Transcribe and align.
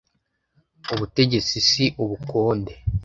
ubutegetsi 0.93 1.55
si 1.69 1.83
ubukonde 2.03 2.73